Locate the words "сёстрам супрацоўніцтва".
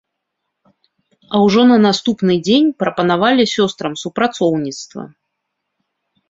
3.55-5.01